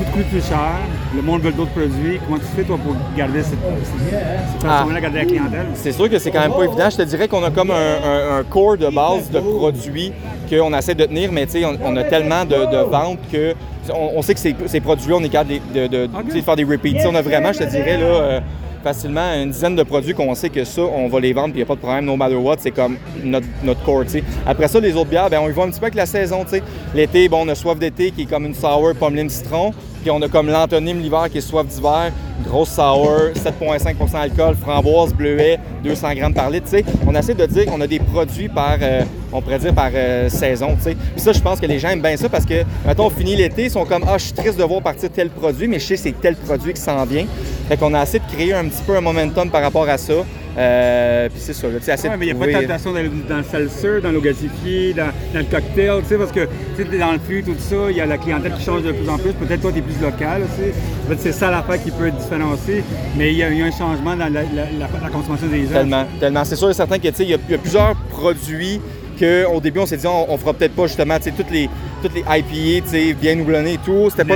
tout 0.00 0.12
coûte 0.12 0.26
plus 0.26 0.46
cher, 0.46 0.80
le 1.14 1.22
monde 1.22 1.42
veut 1.42 1.52
d'autres 1.52 1.70
produits. 1.72 2.18
Comment 2.24 2.38
tu 2.38 2.44
fais, 2.56 2.62
toi, 2.62 2.78
pour 2.82 2.94
garder 3.16 3.42
cette, 3.42 3.58
cette 3.58 4.64
Ah. 4.64 4.78
façon-là, 4.78 5.00
garder 5.00 5.18
la 5.18 5.24
clientèle? 5.24 5.66
C'est 5.74 5.92
sûr 5.92 6.08
que 6.08 6.18
c'est 6.18 6.30
quand 6.30 6.40
même 6.40 6.52
pas 6.52 6.64
évident. 6.64 6.90
Je 6.90 6.96
te 6.96 7.02
dirais 7.02 7.28
qu'on 7.28 7.42
a 7.44 7.50
comme 7.50 7.70
un, 7.70 7.74
un- 7.74 8.38
un 8.38 8.42
core 8.44 8.76
de 8.76 8.88
base 8.88 9.30
de 9.30 9.40
produits 9.40 10.12
qu'on 10.48 10.76
essaie 10.76 10.94
de 10.94 11.04
tenir, 11.04 11.32
mais 11.32 11.46
tu 11.46 11.52
sais, 11.52 11.64
on, 11.64 11.76
on 11.84 11.96
a 11.96 12.04
tellement 12.04 12.44
de, 12.44 12.54
de 12.54 12.82
ventes 12.90 13.18
que 13.32 13.54
on, 13.92 14.18
on 14.18 14.22
sait 14.22 14.34
que 14.34 14.40
ces, 14.40 14.54
ces 14.66 14.80
produits-là, 14.80 15.16
on 15.18 15.24
est 15.24 15.28
capable 15.28 15.54
de, 15.74 15.86
de 15.86 16.08
faire 16.44 16.56
des 16.56 16.64
repeats. 16.64 17.06
On 17.08 17.14
a 17.14 17.22
vraiment, 17.22 17.52
je 17.52 17.58
te 17.60 17.64
dirais, 17.64 17.96
là, 17.96 18.04
euh, 18.06 18.40
facilement 18.84 19.34
une 19.42 19.50
dizaine 19.50 19.76
de 19.76 19.82
produits 19.82 20.14
qu'on 20.14 20.34
sait 20.34 20.48
que 20.48 20.64
ça, 20.64 20.80
on 20.82 21.08
va 21.08 21.20
les 21.20 21.32
vendre, 21.34 21.48
puis 21.48 21.56
il 21.56 21.56
n'y 21.56 21.62
a 21.64 21.66
pas 21.66 21.74
de 21.74 21.80
problème, 21.80 22.04
no 22.06 22.16
matter 22.16 22.36
what, 22.36 22.56
c'est 22.60 22.70
comme 22.70 22.96
notre, 23.22 23.46
notre 23.62 23.82
core, 23.84 24.04
tu 24.04 24.10
sais. 24.12 24.24
Après 24.46 24.68
ça, 24.68 24.80
les 24.80 24.94
autres 24.94 25.10
bières, 25.10 25.28
ben, 25.28 25.40
on 25.42 25.48
y 25.48 25.52
va 25.52 25.64
un 25.64 25.70
petit 25.70 25.80
peu 25.80 25.84
avec 25.86 25.96
la 25.96 26.06
saison, 26.06 26.44
tu 26.44 26.50
sais. 26.56 26.62
L'été, 26.94 27.28
bon, 27.28 27.44
on 27.44 27.48
a 27.48 27.54
soif 27.54 27.78
d'été 27.78 28.10
qui 28.10 28.22
est 28.22 28.26
comme 28.26 28.46
une 28.46 28.54
sour 28.54 28.92
pomme 28.98 29.16
lime 29.16 29.28
citron, 29.28 29.72
puis 30.00 30.10
on 30.10 30.20
a 30.22 30.28
comme 30.28 30.48
l'antonyme 30.48 31.00
l'hiver 31.00 31.28
qui 31.30 31.38
est 31.38 31.42
soif 31.42 31.66
d'hiver, 31.66 32.12
grosse 32.44 32.70
sour, 32.70 33.30
7,5% 33.34 34.16
alcool, 34.16 34.56
framboise, 34.56 35.12
bleuet, 35.14 35.58
200 35.84 36.14
grammes 36.14 36.34
par 36.34 36.50
litre, 36.50 36.66
tu 36.70 36.78
sais. 36.78 36.84
On 37.06 37.14
essaie 37.14 37.34
de 37.34 37.46
dire 37.46 37.66
qu'on 37.66 37.80
a 37.80 37.86
des 37.86 37.98
produits 37.98 38.48
par, 38.48 38.76
euh, 38.80 39.02
on 39.32 39.42
pourrait 39.42 39.58
dire 39.58 39.74
par 39.74 39.90
euh, 39.94 40.28
saison, 40.28 40.74
tu 40.76 40.82
sais. 40.82 40.94
Puis 40.94 41.20
ça, 41.20 41.32
je 41.32 41.40
pense 41.40 41.60
que 41.60 41.66
les 41.66 41.78
gens 41.78 41.90
aiment 41.90 42.02
bien 42.02 42.16
ça 42.16 42.28
parce 42.28 42.46
que, 42.46 42.64
mettons, 42.86 43.06
on 43.06 43.10
finit 43.10 43.36
l'été, 43.36 43.64
ils 43.64 43.70
sont 43.70 43.84
comme, 43.84 44.04
ah, 44.08 44.16
je 44.18 44.24
suis 44.24 44.32
triste 44.32 44.58
de 44.58 44.64
voir 44.64 44.82
partir 44.82 45.10
tel 45.10 45.28
produit, 45.30 45.68
mais 45.68 45.78
je 45.78 45.86
sais 45.86 45.96
c'est 45.96 46.12
tel 46.20 46.36
produit 46.36 46.72
qui 46.72 46.80
s'en 46.80 47.04
vient. 47.04 47.26
Fait 47.68 47.76
qu'on 47.76 47.94
a 47.94 48.02
essayé 48.02 48.20
de 48.20 48.32
créer 48.32 48.54
un 48.54 48.64
petit 48.64 48.82
peu 48.86 48.96
un 48.96 49.00
momentum 49.00 49.50
par 49.50 49.62
rapport 49.62 49.88
à 49.88 49.98
ça. 49.98 50.14
Euh, 50.58 51.28
puis 51.28 51.40
c'est 51.40 51.52
ça, 51.52 51.68
là, 51.68 51.74
tu 51.78 51.84
sais, 51.84 52.08
Ouais, 52.08 52.16
mais 52.18 52.26
il 52.26 52.34
n'y 52.34 52.42
a 52.42 52.44
pas 52.44 52.46
de 52.52 52.66
tentation 52.66 52.92
dans 52.92 53.02
le, 53.02 53.10
dans 53.28 53.36
le 53.38 53.44
seltzer, 53.44 54.00
dans 54.02 54.10
l'eau 54.10 54.20
gasifiée, 54.20 54.92
dans, 54.94 55.06
dans 55.32 55.38
le 55.40 55.44
cocktail, 55.44 56.00
tu 56.02 56.08
sais, 56.08 56.16
parce 56.16 56.32
que 56.32 56.40
tu 56.76 56.84
sais, 56.90 56.98
dans 56.98 57.12
le 57.12 57.18
fût, 57.20 57.42
tout 57.42 57.54
ça, 57.58 57.76
il 57.90 57.96
y 57.96 58.00
a 58.00 58.06
la 58.06 58.18
clientèle 58.18 58.52
qui 58.54 58.64
change 58.64 58.82
de 58.82 58.92
plus 58.92 59.08
en 59.08 59.16
plus. 59.18 59.32
Peut-être 59.32 59.60
toi, 59.60 59.70
tu 59.72 59.78
es 59.78 59.82
plus 59.82 60.00
local, 60.02 60.42
tu 60.56 60.62
sais. 60.64 60.72
Peut-être 61.06 61.20
c'est 61.20 61.32
ça 61.32 61.50
l'affaire 61.50 61.82
qui 61.82 61.90
peut 61.92 62.08
être 62.08 62.16
différenciée, 62.18 62.82
mais 63.16 63.32
il 63.32 63.38
y, 63.38 63.42
a, 63.42 63.46
a 63.46 63.50
un 63.50 63.70
changement 63.70 64.16
dans 64.16 64.24
la, 64.24 64.30
la- 64.42 64.42
la- 64.42 64.88
la 65.02 65.08
consommation 65.08 65.46
des 65.46 65.64
gens. 65.66 65.72
Tellement, 65.72 66.04
tellement. 66.18 66.44
C'est 66.44 66.56
sûr 66.56 66.68
et 66.70 66.74
certain 66.74 66.98
que, 66.98 67.08
tu 67.08 67.14
sais, 67.14 67.22
il 67.24 67.30
y, 67.30 67.34
a- 67.34 67.38
il 67.48 67.52
y 67.52 67.54
a 67.54 67.58
plusieurs 67.58 67.94
produits 68.10 68.80
qu'au 69.20 69.60
début, 69.60 69.80
on 69.80 69.86
s'est 69.86 69.96
dit, 69.98 70.06
on, 70.06 70.32
on 70.32 70.36
fera 70.38 70.54
peut-être 70.54 70.74
pas 70.74 70.86
justement, 70.86 71.18
toutes 71.18 71.50
les, 71.50 71.68
toutes 72.02 72.14
les 72.14 72.20
IPA, 72.22 72.86
sais, 72.88 73.12
bien 73.12 73.38
houblonnées 73.38 73.74
et 73.74 73.78
tout. 73.78 74.08
C'était 74.10 74.24
pas, 74.24 74.34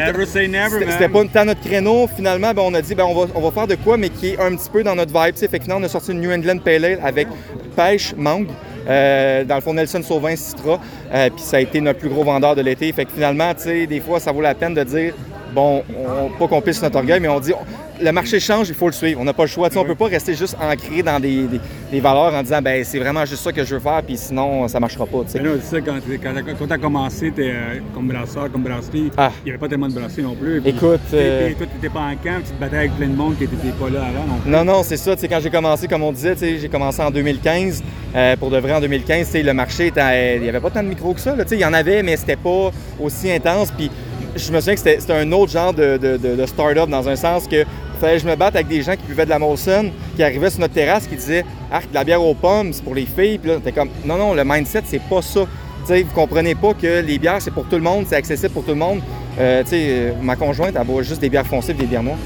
c'était- 0.93 1.09
pas 1.09 1.25
tant 1.33 1.45
notre 1.47 1.61
créneau. 1.63 2.07
Finalement, 2.15 2.53
ben, 2.55 2.63
on 2.65 2.75
a 2.75 2.83
dit, 2.83 2.95
ben, 2.95 3.05
on, 3.05 3.15
va, 3.25 3.33
on 3.35 3.41
va 3.41 3.51
faire 3.51 3.67
de 3.67 3.75
quoi, 3.77 3.97
mais 3.97 4.11
qui 4.11 4.29
est 4.31 4.39
un 4.41 4.55
petit 4.55 4.69
peu 4.71 4.83
dans 4.83 4.95
notre 4.95 5.13
vibe, 5.13 5.35
tu 5.35 5.41
sais. 5.41 5.49
Fait 5.49 5.59
que 5.59 5.65
finalement, 5.65 5.83
on 5.85 5.87
a 5.87 5.91
sorti 5.91 6.13
une 6.13 6.21
New 6.21 6.31
England 6.33 6.59
Pale 6.59 6.85
Ale 6.85 6.99
avec 7.03 7.29
pêche, 7.75 8.15
mangue. 8.17 8.49
euh, 8.89 9.45
dans 9.45 9.55
le 9.55 9.61
fond, 9.63 9.73
Nelson 9.75 10.03
Sauvin 10.03 10.37
Citra. 10.37 10.79
Euh, 11.13 11.31
puis 11.31 11.43
ça 11.43 11.57
a 11.57 11.61
été 11.61 11.81
notre 11.81 12.01
plus 12.01 12.11
gros 12.11 12.23
vendeur 12.23 12.55
de 12.55 12.61
l'été. 12.61 12.93
Fait 12.93 13.07
que 13.07 13.13
finalement, 13.13 13.55
tu 13.55 13.63
sais, 13.63 13.87
des 13.87 14.01
fois, 14.01 14.21
ça 14.21 14.31
vaut 14.31 14.43
la 14.43 14.55
peine 14.55 14.75
de 14.75 14.85
dire, 14.85 15.15
bon, 15.55 15.83
on- 15.97 16.31
pas 16.39 16.49
qu'on 16.49 16.61
pisse 16.61 16.83
notre 16.83 16.97
orgueil, 16.97 17.21
mais 17.21 17.29
on 17.29 17.41
dit, 17.41 17.53
on- 17.53 18.05
le 18.05 18.11
marché 18.11 18.41
change, 18.41 18.69
il 18.69 18.75
faut 18.75 18.87
le 18.87 18.93
suivre. 18.93 19.21
On 19.21 19.25
n'a 19.25 19.33
pas 19.33 19.45
le 19.45 19.49
choix. 19.49 19.69
Tu 19.69 19.75
sais, 19.75 19.81
On 19.81 19.85
peut 19.85 19.95
pas 19.95 20.07
rester 20.07 20.35
juste 20.35 20.57
ancré 20.61 21.03
dans 21.03 21.21
des, 21.21 21.45
des- 21.45 21.61
des 21.93 22.01
valeurs 22.01 22.35
en 22.35 22.43
disant, 22.43 22.61
ben 22.61 22.83
c'est 22.85 22.99
vraiment 22.99 23.25
juste 23.25 23.43
ça 23.45 23.53
que 23.53 23.63
je 23.65 23.75
veux 23.77 23.81
faire, 23.81 24.03
puis 24.05 24.17
sinon, 24.17 24.67
ça 24.67 24.81
marchera 24.81 25.07
pas. 25.07 25.19
tu 25.25 25.31
sais. 25.31 25.39
Mais 25.41 25.49
là, 25.49 25.55
c'est 25.63 25.77
ça, 25.77 25.81
quand 25.81 25.99
tu 26.05 26.73
as 26.73 26.79
commencé 26.79 27.31
t'es, 27.31 27.51
euh, 27.51 27.79
comme 27.95 28.09
brasseur, 28.09 28.51
comme 28.51 28.63
brasserie, 28.65 29.11
Ah. 29.17 29.31
il 29.43 29.45
n'y 29.45 29.51
avait 29.53 29.59
pas 29.61 29.69
tellement 29.69 29.89
de 29.89 29.93
brasseries 29.95 30.23
non 30.23 30.35
plus. 30.35 30.61
Puis, 30.61 30.71
Écoute, 30.71 31.01
t'es- 31.11 31.17
euh, 31.19 31.51
toi, 31.57 31.67
tu 31.69 31.75
n'étais 31.77 31.89
pas 31.89 32.01
en 32.01 32.17
camp, 32.17 32.41
tu 32.45 32.51
te 32.53 32.61
battais 32.61 32.77
avec 32.79 32.97
plein 32.97 33.07
de 33.09 33.15
monde 33.15 33.37
qui 33.37 33.43
n'était 33.45 33.57
pas 33.81 33.91
là 33.91 34.01
avant 34.07 34.27
non 34.27 34.41
plus. 34.43 34.51
Non, 34.51 34.65
non, 34.65 34.83
c'est 34.83 34.97
ça. 34.97 35.15
Tu 35.15 35.21
sais, 35.23 35.29
quand 35.29 35.39
j'ai 35.41 35.51
commencé, 35.51 35.87
comme 35.87 36.03
on 36.03 36.13
disait, 36.13 36.35
tu 36.35 36.59
j'ai 36.59 36.69
commencé 36.69 37.01
en 37.01 37.11
2015. 37.13 37.83
Euh, 38.17 38.37
pour 38.37 38.51
de 38.51 38.59
vrai, 38.59 38.73
en 38.75 38.81
2015, 38.81 39.27
tu 39.27 39.33
sais, 39.33 39.43
le 39.43 39.53
marché, 39.55 39.93
il 39.95 40.43
n'y 40.43 40.49
avait 40.49 40.61
pas 40.61 40.71
tant 40.71 40.83
de 40.83 40.89
micros 40.89 41.15
que 41.15 41.21
ça. 41.21 41.35
Tu 41.45 41.55
Il 41.55 41.61
y 41.61 41.65
en 41.65 41.73
avait, 41.73 42.03
mais 42.03 42.17
c'était 42.17 42.37
pas 42.37 42.71
aussi 43.01 43.31
intense. 43.31 43.71
Puis 43.71 43.91
je 44.37 44.53
me 44.53 44.61
souviens 44.61 44.75
que 44.75 44.81
c'était 44.81 45.13
un 45.13 45.31
autre 45.33 45.53
genre 45.53 45.73
de, 45.73 46.45
start-up 46.47 46.89
dans 46.89 47.09
un 47.09 47.17
sens 47.17 47.47
que 47.47 47.65
je 48.03 48.27
me 48.27 48.37
batte 48.37 48.55
avec 48.55 48.69
des 48.69 48.83
gens 48.83 48.97
qui 48.97 49.07
buvaient 49.07 49.25
de 49.25 49.31
la 49.31 49.39
Molson, 49.39 49.91
qui 50.17 50.23
arrivaient 50.23 50.51
sur 50.51 50.61
notre 50.61 50.75
terrasse, 50.75 51.07
qui 51.07 51.17
disaient 51.17 51.45
Ah, 51.73 51.81
de 51.81 51.95
la 51.95 52.05
bière 52.05 52.23
aux 52.23 52.35
pommes, 52.35 52.73
c'est 52.73 52.85
pour 52.85 52.95
les 52.95 53.07
filles. 53.07 53.39
Puis 53.39 53.51
là, 53.51 53.57
t'es 53.65 53.73
comme 53.73 53.89
Non, 54.05 54.19
non, 54.19 54.35
le 54.35 54.45
mindset, 54.45 54.83
c'est 54.85 55.01
pas 55.01 55.23
ça. 55.23 55.41
Tu 55.87 55.87
sais, 55.87 56.03
vous 56.03 56.13
comprenez 56.15 56.55
pas 56.55 56.75
que 56.75 57.01
les 57.01 57.19
bières, 57.19 57.41
c'est 57.41 57.51
pour 57.51 57.65
tout 57.67 57.77
le 57.77 57.83
monde, 57.83 58.05
c'est 58.09 58.17
accessible 58.17 58.53
pour 58.53 58.65
tout 58.65 58.73
le 58.73 58.77
monde. 58.77 59.01
Euh, 59.39 60.13
ma 60.23 60.37
conjointe, 60.37 60.75
elle 60.79 60.87
boit 60.87 61.03
juste 61.03 61.21
des 61.21 61.31
bières 61.31 61.47
foncées 61.47 61.73
et 61.73 61.75
des 61.75 61.87
bières 61.87 62.03
noires. 62.03 62.19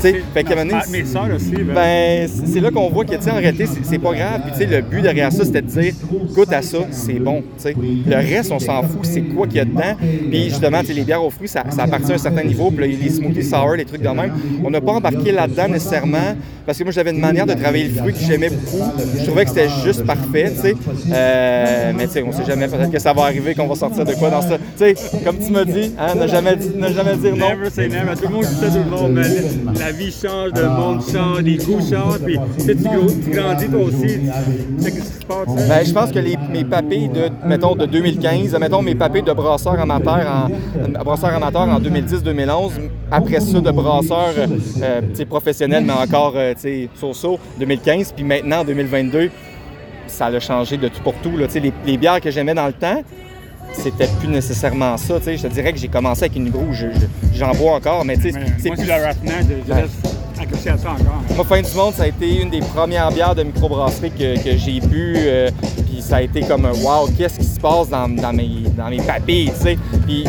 Fait 0.00 0.44
qu'à 0.44 0.54
Mes 0.90 1.02
aussi. 1.34 1.52
ben, 1.56 1.74
ben, 1.74 2.28
c'est 2.28 2.60
là 2.60 2.70
qu'on 2.70 2.88
voit 2.90 3.04
que, 3.04 3.14
tu 3.14 3.22
sais, 3.22 3.30
en 3.30 3.36
réalité, 3.36 3.66
c'est- 3.66 3.96
pas 3.98 4.12
grave. 4.12 4.40
Puis, 4.44 4.52
tu 4.52 4.58
sais, 4.58 4.66
le 4.66 4.82
but 4.82 5.00
derrière 5.00 5.32
ça, 5.32 5.44
c'était 5.44 5.62
de 5.62 5.66
dire, 5.68 5.94
goûte 6.34 6.52
à 6.52 6.60
ça, 6.62 6.78
c'est 6.90 7.14
bon, 7.18 7.40
tu 7.56 7.62
sais. 7.62 7.74
Le 8.06 8.16
reste, 8.16 8.52
on 8.52 8.58
s'en 8.58 8.82
fout, 8.82 9.00
c'est 9.04 9.22
quoi 9.22 9.46
qu'il 9.46 9.56
y 9.56 9.60
a 9.60 9.64
dedans. 9.64 9.96
Puis, 10.30 10.44
justement, 10.50 10.80
tu 10.80 10.86
sais, 10.88 10.92
les 10.92 11.02
bières 11.02 11.24
aux 11.24 11.30
fruits, 11.30 11.48
ça, 11.48 11.64
ça 11.70 11.84
appartient 11.84 12.12
à 12.12 12.16
un 12.16 12.18
certain 12.18 12.44
niveau. 12.44 12.70
Puis, 12.70 12.96
les 12.96 13.08
smoothies 13.10 13.42
sour, 13.44 13.74
les 13.76 13.84
trucs 13.86 14.02
de 14.02 14.08
même. 14.08 14.32
On 14.62 14.70
n'a 14.70 14.80
pas 14.80 14.92
embarqué 14.92 15.32
là-dedans 15.32 15.68
nécessairement 15.68 16.36
parce 16.66 16.78
que 16.78 16.84
moi, 16.84 16.92
j'avais 16.92 17.10
une 17.10 17.20
manière 17.20 17.46
de 17.46 17.54
travailler 17.54 17.88
le 17.88 17.94
fruit 17.94 18.12
que 18.12 18.18
j'aimais 18.20 18.50
beaucoup. 18.50 18.84
Je 19.18 19.24
trouvais 19.24 19.44
que 19.44 19.50
c'était 19.50 19.68
juste 19.84 20.04
parfait, 20.04 20.52
tu 20.54 20.60
sais. 20.60 20.74
Euh, 21.12 21.92
mais, 21.96 22.06
tu 22.06 22.12
sais, 22.12 22.22
on 22.22 22.32
sait 22.32 22.44
jamais, 22.46 22.68
peut-être 22.68 22.92
que 22.92 22.98
ça 22.98 23.12
va 23.14 23.22
arriver, 23.22 23.54
qu'on 23.54 23.66
va 23.66 23.74
sortir 23.74 24.04
de 24.04 24.12
quoi 24.14 24.30
dans 24.30 24.42
ça. 24.42 24.58
Tu 24.58 24.64
sais, 24.76 24.94
comme 25.24 25.38
tu 25.38 25.50
m'as 25.52 25.64
dit, 25.64 25.92
hein, 25.98 26.14
ne 26.20 26.26
jamais, 26.26 26.56
ne 26.56 26.88
jamais 26.92 27.16
dire 27.16 27.36
non. 27.36 27.50
Never 27.50 27.70
say 27.70 27.88
never. 27.88 28.14
Tout 28.16 28.28
le 28.28 28.34
monde 28.34 28.44
dit 28.44 28.54
ça, 28.60 28.66
tout 28.68 28.78
le 28.84 28.90
monde. 28.90 29.24
La 29.86 29.92
vie 29.92 30.10
change, 30.10 30.50
le 30.56 30.68
monde 30.68 31.00
change, 31.00 31.42
les 31.42 31.58
goûts 31.58 31.78
changent. 31.78 32.18
Puis 32.24 32.36
tu, 32.58 33.30
grandis 33.30 33.68
toi 33.68 33.82
aussi. 33.82 34.18
Tu 34.18 34.90
sais? 34.90 34.92
Ben, 35.68 35.86
je 35.86 35.92
pense 35.92 36.10
que 36.10 36.18
mes 36.18 36.64
papilles 36.64 37.08
de, 37.08 37.28
mettons, 37.46 37.76
de 37.76 37.86
2015, 37.86 38.58
mettons 38.58 38.82
mes 38.82 38.96
papilles 38.96 39.22
de 39.22 39.32
brasseur 39.32 39.78
amateur 39.78 40.26
en, 40.26 41.04
brasseur 41.04 41.36
amateur 41.36 41.68
en 41.68 41.78
2010-2011, 41.78 42.70
après 43.12 43.38
ça 43.38 43.60
de 43.60 43.70
brasseur 43.70 44.32
euh, 44.36 44.46
euh, 44.82 45.00
tu 45.02 45.18
sais, 45.18 45.24
professionnel, 45.24 45.84
mais 45.84 45.92
encore, 45.92 46.32
euh, 46.34 46.52
tu 46.54 46.62
sais, 46.62 46.88
so-so, 46.96 47.38
2015, 47.60 48.10
puis 48.10 48.24
maintenant 48.24 48.62
en 48.62 48.64
2022, 48.64 49.30
ça 50.08 50.26
a 50.26 50.40
changé 50.40 50.78
de 50.78 50.88
tout 50.88 51.02
pour 51.04 51.14
tout. 51.22 51.36
Là. 51.36 51.46
Les 51.86 51.96
bières 51.96 52.20
que 52.20 52.32
j'aimais 52.32 52.54
dans 52.54 52.66
le 52.66 52.72
temps, 52.72 53.04
c'était 53.82 54.08
plus 54.18 54.28
nécessairement 54.28 54.96
ça. 54.96 55.18
tu 55.18 55.24
sais. 55.24 55.36
Je 55.36 55.42
te 55.42 55.52
dirais 55.52 55.72
que 55.72 55.78
j'ai 55.78 55.88
commencé 55.88 56.24
avec 56.24 56.36
une 56.36 56.50
groue, 56.50 56.72
je- 56.72 56.86
je- 56.92 57.38
j'en 57.38 57.52
bois 57.52 57.74
encore, 57.76 58.04
mais 58.04 58.16
tu 58.16 58.30
sais, 58.32 58.38
c'est 58.58 58.70
plus 58.70 58.86
le 58.86 58.92
raffinage. 58.92 59.44
Je, 59.66 59.72
Ouais. 59.72 59.84
accroché 60.38 60.68
à 60.70 60.76
ça 60.78 60.90
encore. 60.90 61.22
moi, 61.34 61.44
Fin 61.44 61.62
du 61.62 61.74
Monde, 61.74 61.94
ça 61.94 62.02
a 62.04 62.06
été 62.08 62.42
une 62.42 62.50
des 62.50 62.60
premières 62.60 63.10
bières 63.10 63.34
de 63.34 63.42
microbrasserie 63.42 64.10
que, 64.10 64.36
que 64.42 64.56
j'ai 64.56 64.80
bu. 64.80 65.14
euh, 65.16 65.50
puis 65.86 66.02
ça 66.02 66.16
a 66.16 66.22
été 66.22 66.40
comme 66.42 66.64
un 66.66 66.72
wow, 66.72 67.08
qu'est-ce 67.16 67.38
qui 67.38 67.46
se 67.46 67.58
passe 67.58 67.88
dans, 67.88 68.08
dans 68.08 68.32
mes, 68.32 68.64
dans 68.76 68.88
mes 68.90 69.00
papilles, 69.00 69.50
tu 69.56 69.62
sais. 69.62 69.78
Puis, 70.06 70.24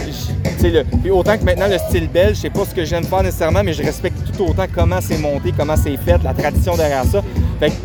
le- 0.64 0.84
puis 1.02 1.12
autant 1.12 1.38
que 1.38 1.44
maintenant, 1.44 1.68
le 1.70 1.78
style 1.78 2.08
belge, 2.10 2.38
je 2.38 2.42
sais 2.44 2.50
pas 2.50 2.66
ce 2.66 2.74
que 2.74 2.83
j'aime 2.86 3.04
faire 3.04 3.21
nécessairement, 3.24 3.64
mais 3.64 3.74
je 3.74 3.83
respecte 3.83 4.18
tout 4.36 4.44
autant 4.45 4.66
comment 4.74 5.00
c'est 5.02 5.18
monté, 5.18 5.54
comment 5.57 5.76
c'est 5.76 5.98
fait, 5.98 6.21
la 6.24 6.33
tradition 6.33 6.76
derrière 6.78 7.04
ça. 7.06 7.21
Fait 7.60 7.69
que, 7.69 7.76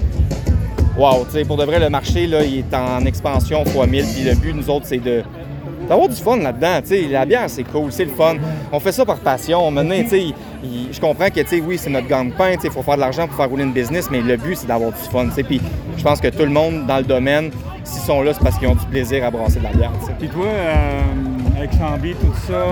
wow, 0.96 1.24
tu 1.26 1.32
sais, 1.38 1.44
pour 1.44 1.56
de 1.56 1.64
vrai, 1.64 1.78
le 1.80 1.90
marché, 1.90 2.26
là, 2.26 2.42
il 2.44 2.58
est 2.60 2.74
en 2.74 3.04
expansion 3.04 3.64
fois 3.66 3.86
1000. 3.86 4.04
Puis 4.14 4.22
le 4.24 4.34
but, 4.34 4.54
nous 4.54 4.70
autres, 4.70 4.86
c'est 4.88 4.98
de 5.02 5.22
d'avoir 5.88 6.08
du 6.08 6.16
fun 6.16 6.36
là-dedans. 6.36 6.80
tu 6.82 6.88
sais. 6.88 7.02
La 7.10 7.24
bière, 7.26 7.44
c'est 7.48 7.64
cool, 7.64 7.90
c'est 7.92 8.04
le 8.04 8.10
fun. 8.12 8.34
On 8.72 8.80
fait 8.80 8.92
ça 8.92 9.04
par 9.04 9.18
passion. 9.18 9.70
Maintenant, 9.70 9.94
je 10.92 11.00
comprends 11.00 11.28
que, 11.28 11.40
tu 11.40 11.46
sais, 11.46 11.60
oui, 11.60 11.78
c'est 11.78 11.90
notre 11.90 12.06
gagne-pain, 12.08 12.52
il 12.62 12.70
faut 12.70 12.82
faire 12.82 12.94
de 12.96 13.00
l'argent 13.00 13.26
pour 13.26 13.36
faire 13.36 13.48
rouler 13.48 13.64
une 13.64 13.72
business, 13.72 14.08
mais 14.10 14.20
le 14.20 14.36
but, 14.36 14.56
c'est 14.56 14.66
d'avoir 14.66 14.90
du 14.92 14.98
fun. 15.10 15.26
Puis 15.46 15.60
je 15.96 16.02
pense 16.02 16.20
que 16.20 16.28
tout 16.28 16.44
le 16.44 16.50
monde 16.50 16.86
dans 16.86 16.98
le 16.98 17.02
domaine, 17.04 17.50
s'ils 17.84 18.02
sont 18.02 18.22
là, 18.22 18.32
c'est 18.32 18.42
parce 18.42 18.58
qu'ils 18.58 18.68
ont 18.68 18.74
du 18.74 18.86
plaisir 18.86 19.24
à 19.24 19.30
brasser 19.30 19.58
de 19.58 19.64
la 19.64 19.70
bière. 19.72 19.90
Puis 20.18 20.28
toi, 20.28 20.46
euh, 20.46 21.00
avec 21.56 21.72
Chambly, 21.72 22.14
tout 22.14 22.32
ça, 22.46 22.64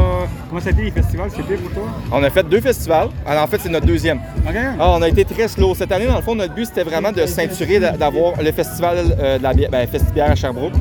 comment 0.48 0.60
ça 0.60 0.68
a 0.68 0.72
été 0.72 0.82
les 0.82 0.90
festivals? 0.92 1.30
C'était 1.34 1.54
pour 1.56 1.70
toi? 1.72 1.82
On 2.12 2.22
a 2.22 2.30
fait 2.30 2.48
deux 2.48 2.60
festivals. 2.60 3.08
Alors, 3.26 3.42
en 3.44 3.46
fait, 3.48 3.58
c'est 3.60 3.68
notre 3.68 3.86
deuxième. 3.86 4.18
OK? 4.18 4.54
Ah, 4.78 4.90
on 4.96 5.02
a 5.02 5.08
été 5.08 5.24
très 5.24 5.48
slow. 5.48 5.74
Cette 5.74 5.90
année, 5.92 6.06
dans 6.06 6.16
le 6.16 6.22
fond, 6.22 6.34
notre 6.34 6.54
but, 6.54 6.66
c'était 6.66 6.84
vraiment 6.84 7.10
de 7.12 7.26
ceinturer, 7.26 7.80
d'a- 7.80 7.92
d'avoir 7.96 8.40
le 8.42 8.52
festival 8.52 8.98
euh, 9.18 9.38
de 9.38 9.42
la 9.42 9.52
bière, 9.52 9.70
ben, 9.70 9.86
Festibière 9.88 10.30
à 10.30 10.34
Sherbrooke 10.36 10.72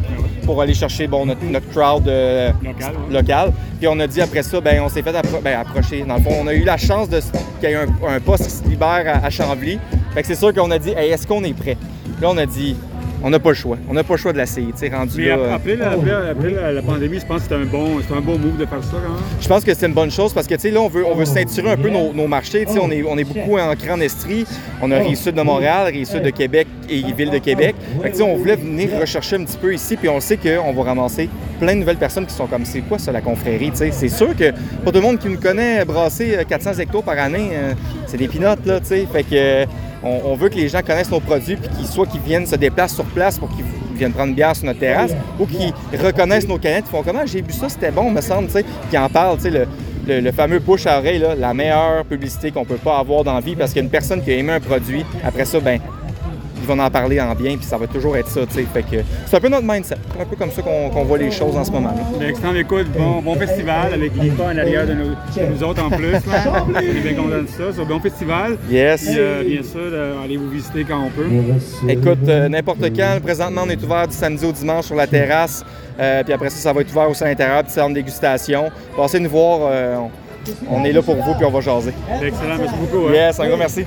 pour 0.49 0.63
aller 0.63 0.73
chercher 0.73 1.05
bon, 1.05 1.27
notre, 1.27 1.43
notre 1.45 1.69
crowd 1.69 2.07
euh, 2.07 2.51
Local, 2.63 2.93
ouais. 3.07 3.13
local. 3.13 3.53
Puis 3.77 3.87
on 3.87 3.99
a 3.99 4.07
dit 4.07 4.19
après 4.19 4.41
ça, 4.41 4.59
ben, 4.59 4.81
on 4.83 4.89
s'est 4.89 5.03
fait 5.03 5.11
appro- 5.11 5.43
ben, 5.43 5.59
approcher. 5.59 6.01
Dans 6.07 6.15
le 6.15 6.21
fond, 6.23 6.31
on 6.41 6.47
a 6.47 6.53
eu 6.55 6.63
la 6.63 6.75
chance 6.75 7.07
de, 7.07 7.19
qu'il 7.59 7.69
y 7.69 7.73
ait 7.73 7.75
un, 7.75 7.85
un 8.15 8.19
poste 8.19 8.45
qui 8.45 8.49
se 8.49 8.63
libère 8.63 9.03
à, 9.21 9.27
à 9.27 9.29
Chambly. 9.29 9.77
Fait 10.15 10.21
que 10.21 10.27
c'est 10.27 10.33
sûr 10.33 10.51
qu'on 10.51 10.71
a 10.71 10.79
dit, 10.79 10.89
Hey, 10.89 11.11
est-ce 11.11 11.27
qu'on 11.27 11.43
est 11.43 11.53
prêt? 11.53 11.77
Là, 12.19 12.29
on 12.31 12.37
a 12.37 12.47
dit, 12.47 12.75
on 13.23 13.29
n'a 13.29 13.39
pas 13.39 13.49
le 13.49 13.55
choix. 13.55 13.77
On 13.89 13.93
n'a 13.93 14.03
pas 14.03 14.13
le 14.13 14.19
choix 14.19 14.33
de 14.33 14.37
l'essayer. 14.37 14.67
Rendu 14.91 15.17
Mais 15.17 15.27
là, 15.27 15.37
euh, 15.37 15.55
après, 15.55 15.75
la, 15.75 15.91
après, 15.91 16.11
après 16.31 16.49
la, 16.51 16.71
la 16.71 16.81
pandémie, 16.81 17.19
je 17.19 17.25
pense 17.25 17.37
que 17.37 17.43
c'était 17.43 17.55
un 17.55 17.65
bon, 17.65 17.97
un 18.15 18.21
bon 18.21 18.37
move 18.37 18.57
de 18.57 18.65
faire 18.65 18.83
ça 18.83 18.93
même. 18.93 19.17
Je 19.39 19.47
pense 19.47 19.63
que 19.63 19.73
c'est 19.73 19.87
une 19.87 19.93
bonne 19.93 20.11
chose 20.11 20.33
parce 20.33 20.47
que, 20.47 20.55
tu 20.55 20.61
sais, 20.61 20.71
là, 20.71 20.81
on 20.81 20.87
veut, 20.87 21.05
on 21.05 21.15
veut 21.15 21.25
ceinturer 21.25 21.71
un 21.71 21.77
peu 21.77 21.89
nos, 21.89 22.13
nos 22.13 22.27
marchés. 22.27 22.65
Tu 22.65 22.73
sais, 22.73 22.79
on 22.81 22.89
est, 22.91 23.03
on 23.03 23.17
est 23.17 23.23
beaucoup 23.23 23.57
ancré 23.57 23.91
en 23.91 23.99
Estrie. 23.99 24.45
On 24.81 24.91
a 24.91 24.97
Rive-Sud 24.99 25.35
de 25.35 25.41
Montréal, 25.41 25.91
Rive-Sud 25.91 26.21
de 26.23 26.29
Québec 26.29 26.67
et 26.89 27.01
Ville 27.13 27.31
de 27.31 27.37
Québec. 27.39 27.75
Fait 28.01 28.09
que, 28.09 28.13
tu 28.13 28.17
sais, 28.19 28.23
on 28.23 28.35
voulait 28.35 28.55
venir 28.55 28.89
rechercher 28.99 29.35
un 29.35 29.43
petit 29.43 29.57
peu 29.57 29.73
ici, 29.73 29.95
puis 29.97 30.09
on 30.09 30.19
sait 30.19 30.37
qu'on 30.37 30.71
va 30.73 30.83
ramasser 30.83 31.29
plein 31.59 31.73
de 31.73 31.79
nouvelles 31.79 31.97
personnes 31.97 32.25
qui 32.25 32.33
sont 32.33 32.47
comme, 32.47 32.65
c'est 32.65 32.81
quoi 32.81 32.97
ça, 32.97 33.11
la 33.11 33.21
confrérie, 33.21 33.71
tu 33.71 33.77
sais? 33.77 33.91
C'est 33.91 34.07
sûr 34.09 34.35
que 34.35 34.51
pour 34.83 34.91
tout 34.91 34.99
le 34.99 35.01
monde 35.01 35.19
qui 35.19 35.27
nous 35.27 35.39
connaît, 35.39 35.83
brasser 35.83 36.37
euh, 36.37 36.43
400 36.47 36.79
hectos 36.79 37.01
par 37.01 37.19
année, 37.19 37.49
euh, 37.53 37.73
c'est 38.07 38.17
des 38.17 38.27
pinottes, 38.29 38.65
là, 38.65 38.79
tu 38.79 38.87
sais. 38.87 39.07
Fait 39.11 39.23
que, 39.23 39.29
euh, 39.33 39.65
on, 40.03 40.35
veut 40.35 40.49
que 40.49 40.55
les 40.55 40.69
gens 40.69 40.81
connaissent 40.81 41.11
nos 41.11 41.19
produits, 41.19 41.55
puis 41.55 41.69
qu'ils 41.69 41.87
soit 41.87 42.05
qu'ils 42.05 42.21
viennent 42.21 42.45
se 42.45 42.55
déplacent 42.55 42.95
sur 42.95 43.05
place 43.05 43.37
pour 43.37 43.49
qu'ils 43.49 43.65
viennent 43.95 44.13
prendre 44.13 44.29
une 44.29 44.35
bière 44.35 44.55
sur 44.55 44.65
notre 44.65 44.79
terrasse, 44.79 45.11
ou 45.39 45.45
qu'ils 45.45 45.73
reconnaissent 45.99 46.47
nos 46.47 46.57
canettes, 46.57 46.85
ils 46.87 46.91
font 46.91 47.03
comment 47.03 47.25
j'ai 47.25 47.41
bu 47.41 47.53
ça, 47.53 47.69
c'était 47.69 47.91
bon, 47.91 48.09
me 48.09 48.21
semble, 48.21 48.47
tu 48.47 48.53
sais, 48.53 48.65
qui 48.89 48.97
en 48.97 49.09
parlent, 49.09 49.37
tu 49.37 49.51
sais, 49.51 49.67
le, 50.07 50.31
fameux 50.31 50.59
bouche 50.59 50.87
à 50.87 51.01
là, 51.01 51.35
la 51.35 51.53
meilleure 51.53 52.05
publicité 52.05 52.51
qu'on 52.51 52.65
peut 52.65 52.77
pas 52.77 52.97
avoir 52.97 53.23
dans 53.23 53.33
la 53.33 53.41
vie 53.41 53.55
parce 53.55 53.71
qu'il 53.71 53.81
y 53.81 53.81
a 53.81 53.83
une 53.83 53.91
personne 53.91 54.23
qui 54.23 54.31
a 54.31 54.35
aimé 54.35 54.53
un 54.53 54.59
produit, 54.59 55.05
après 55.23 55.45
ça, 55.45 55.59
ben 55.59 55.79
vont 56.69 56.79
en 56.79 56.89
parler 56.89 57.19
en 57.19 57.33
bien, 57.35 57.55
puis 57.57 57.65
ça 57.65 57.77
va 57.77 57.87
toujours 57.87 58.15
être 58.17 58.27
ça, 58.29 58.41
tu 58.47 58.53
sais. 58.55 58.63
Fait 58.73 58.83
que 58.83 58.97
c'est 59.25 59.35
un 59.35 59.39
peu 59.39 59.49
notre 59.49 59.65
mindset. 59.67 59.95
C'est 60.15 60.21
un 60.21 60.25
peu 60.25 60.35
comme 60.35 60.51
ça 60.51 60.61
qu'on 60.61 61.03
voit 61.03 61.17
les 61.17 61.31
choses 61.31 61.55
en 61.57 61.63
ce 61.63 61.71
moment. 61.71 61.93
Excellent, 62.21 62.55
écoute, 62.55 62.87
bon, 62.97 63.21
bon 63.21 63.35
festival 63.35 63.93
avec 63.93 64.11
l'IPA 64.15 64.43
en 64.45 64.57
arrière 64.57 64.85
de, 64.87 64.93
nos- 64.93 65.05
de 65.09 65.51
nous 65.53 65.63
autres 65.63 65.83
en 65.83 65.89
plus. 65.89 66.11
Là. 66.11 66.19
On 66.67 66.79
est 66.79 66.93
bien 67.01 67.13
contents 67.13 67.41
de 67.41 67.47
ça. 67.47 67.63
C'est 67.73 67.81
un 67.81 67.85
bon 67.85 67.99
festival. 67.99 68.57
Yes. 68.69 69.05
Puis, 69.05 69.15
euh, 69.17 69.43
bien 69.43 69.63
sûr, 69.63 69.79
euh, 69.81 70.23
allez 70.23 70.37
vous 70.37 70.49
visiter 70.49 70.85
quand 70.87 70.99
on 70.99 71.09
peut. 71.09 71.27
Écoute, 71.87 72.27
euh, 72.27 72.47
n'importe 72.49 72.81
quand. 72.95 73.19
Présentement, 73.23 73.61
on 73.65 73.69
est 73.69 73.83
ouvert 73.83 74.07
du 74.07 74.15
samedi 74.15 74.45
au 74.45 74.51
dimanche 74.51 74.85
sur 74.85 74.95
la 74.95 75.07
terrasse. 75.07 75.63
Euh, 75.99 76.23
puis 76.23 76.33
après 76.33 76.49
ça, 76.49 76.57
ça 76.57 76.73
va 76.73 76.81
être 76.81 76.91
ouvert 76.91 77.09
aussi 77.09 77.23
à 77.23 77.27
l'intérieur, 77.27 77.63
petit 77.63 77.73
centre 77.73 77.89
de 77.89 77.95
dégustation. 77.95 78.69
Passez 78.95 79.19
nous 79.19 79.29
voir. 79.29 79.59
euh, 79.71 79.95
on, 80.69 80.77
on 80.81 80.85
est 80.85 80.91
là 80.93 81.01
pour 81.01 81.15
vous, 81.15 81.33
puis 81.35 81.45
on 81.45 81.51
va 81.51 81.59
jaser. 81.61 81.91
Excellent, 82.23 82.57
merci 82.57 82.75
beaucoup. 82.79 83.07
hein. 83.07 83.11
Yes, 83.13 83.39
un 83.39 83.47
gros 83.47 83.57
merci. 83.57 83.85